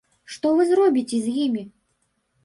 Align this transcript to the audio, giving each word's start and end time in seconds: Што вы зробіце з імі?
Што 0.35 0.47
вы 0.59 0.63
зробіце 0.69 1.19
з 1.25 1.33
імі? 1.43 1.63